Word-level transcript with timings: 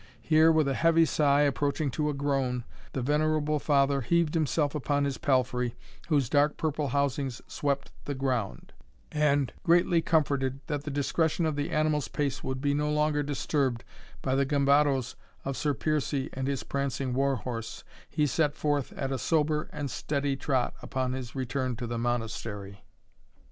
Here, 0.23 0.51
with 0.51 0.67
a 0.67 0.73
heavy 0.73 1.05
sigh, 1.05 1.41
approaching 1.41 1.91
to 1.91 2.09
a 2.09 2.13
groan, 2.15 2.63
the 2.93 3.03
venerable 3.03 3.59
father 3.59 4.01
heaved 4.01 4.33
himself 4.33 4.73
upon 4.73 5.03
his 5.05 5.19
palfrey, 5.19 5.75
whose 6.07 6.27
dark 6.27 6.57
purple 6.57 6.87
housings 6.87 7.39
swept 7.45 7.91
the 8.05 8.15
ground; 8.15 8.73
and, 9.11 9.53
greatly 9.61 10.01
comforted 10.01 10.59
that 10.65 10.85
the 10.85 10.89
discretion 10.89 11.45
of 11.45 11.55
the 11.55 11.69
animal's 11.69 12.07
pace 12.07 12.43
would 12.43 12.61
be 12.61 12.73
no 12.73 12.91
longer 12.91 13.21
disturbed 13.21 13.83
by 14.23 14.33
the 14.33 14.43
gambadoes 14.43 15.15
of 15.45 15.55
Sir 15.55 15.75
Piercie 15.75 16.31
and 16.33 16.47
his 16.47 16.63
prancing 16.63 17.13
war 17.13 17.35
horse, 17.35 17.83
he 18.09 18.25
set 18.25 18.55
forth 18.55 18.91
at 18.93 19.11
a 19.11 19.19
sober 19.19 19.69
and 19.71 19.91
steady 19.91 20.35
trot 20.35 20.73
upon 20.81 21.13
his 21.13 21.35
return 21.35 21.75
to 21.75 21.85
the 21.85 21.99
Monastery. 21.99 22.83